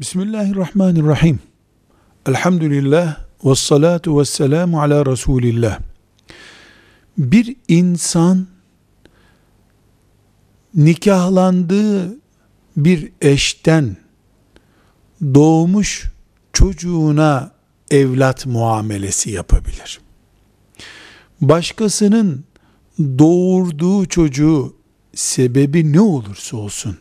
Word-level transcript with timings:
Bismillahirrahmanirrahim. 0.00 1.38
Elhamdülillah 2.26 3.16
ve 3.44 3.54
salatu 3.54 4.20
ve 4.20 4.24
selamu 4.24 4.80
ala 4.82 5.06
Resulillah. 5.06 5.78
Bir 7.18 7.56
insan 7.68 8.46
nikahlandığı 10.74 12.16
bir 12.76 13.12
eşten 13.20 13.96
doğmuş 15.22 16.04
çocuğuna 16.52 17.52
evlat 17.90 18.46
muamelesi 18.46 19.30
yapabilir. 19.30 20.00
Başkasının 21.40 22.44
doğurduğu 22.98 24.06
çocuğu 24.06 24.76
sebebi 25.14 25.92
ne 25.92 26.00
olursa 26.00 26.56
olsun 26.56 26.98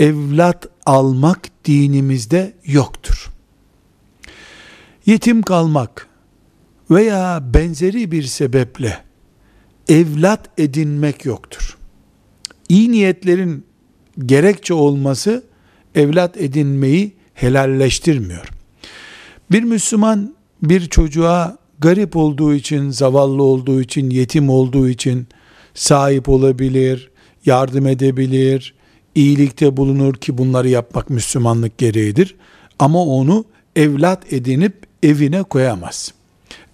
evlat 0.00 0.68
almak 0.86 1.50
dinimizde 1.64 2.52
yoktur. 2.66 3.30
Yetim 5.06 5.42
kalmak 5.42 6.08
veya 6.90 7.42
benzeri 7.54 8.12
bir 8.12 8.22
sebeple 8.22 8.98
evlat 9.88 10.50
edinmek 10.58 11.24
yoktur. 11.24 11.76
İyi 12.68 12.92
niyetlerin 12.92 13.64
gerekçe 14.26 14.74
olması 14.74 15.44
evlat 15.94 16.36
edinmeyi 16.36 17.12
helalleştirmiyor. 17.34 18.48
Bir 19.50 19.62
Müslüman 19.62 20.34
bir 20.62 20.88
çocuğa 20.88 21.58
garip 21.78 22.16
olduğu 22.16 22.54
için, 22.54 22.90
zavallı 22.90 23.42
olduğu 23.42 23.80
için, 23.80 24.10
yetim 24.10 24.50
olduğu 24.50 24.88
için 24.88 25.26
sahip 25.74 26.28
olabilir, 26.28 27.10
yardım 27.46 27.86
edebilir, 27.86 28.74
iyilikte 29.14 29.76
bulunur 29.76 30.14
ki 30.14 30.38
bunları 30.38 30.68
yapmak 30.68 31.10
Müslümanlık 31.10 31.78
gereğidir. 31.78 32.34
Ama 32.78 33.04
onu 33.04 33.44
evlat 33.76 34.32
edinip 34.32 34.74
evine 35.02 35.42
koyamaz. 35.42 36.12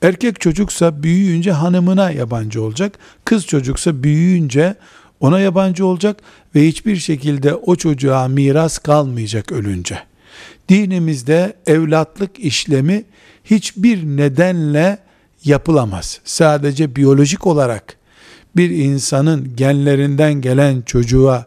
Erkek 0.03 0.41
çocuksa 0.41 1.03
büyüyünce 1.03 1.53
hanımına 1.53 2.11
yabancı 2.11 2.63
olacak. 2.63 2.99
Kız 3.25 3.47
çocuksa 3.47 4.03
büyüyünce 4.03 4.75
ona 5.21 5.41
yabancı 5.41 5.87
olacak 5.87 6.21
ve 6.55 6.67
hiçbir 6.67 6.97
şekilde 6.97 7.55
o 7.55 7.77
çocuğa 7.77 8.29
miras 8.29 8.79
kalmayacak 8.79 9.53
ölünce. 9.53 9.99
Dinimizde 10.69 11.57
evlatlık 11.67 12.39
işlemi 12.39 13.05
hiçbir 13.45 14.05
nedenle 14.05 14.99
yapılamaz. 15.45 16.21
Sadece 16.25 16.97
biyolojik 16.97 17.47
olarak 17.47 17.97
bir 18.57 18.71
insanın 18.71 19.57
genlerinden 19.57 20.35
gelen 20.35 20.83
çocuğa 20.83 21.47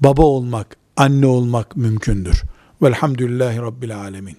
baba 0.00 0.22
olmak, 0.22 0.76
anne 0.96 1.26
olmak 1.26 1.76
mümkündür. 1.76 2.42
Velhamdülillahi 2.82 3.58
Rabbil 3.58 3.96
Alemin. 3.96 4.36